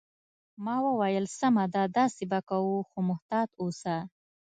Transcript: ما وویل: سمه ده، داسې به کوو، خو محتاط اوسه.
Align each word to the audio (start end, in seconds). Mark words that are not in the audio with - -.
ما 0.63 0.75
وویل: 0.87 1.25
سمه 1.39 1.65
ده، 1.73 1.83
داسې 1.97 2.23
به 2.31 2.39
کوو، 2.49 2.87
خو 2.89 2.97
محتاط 3.09 3.49
اوسه. 3.61 3.95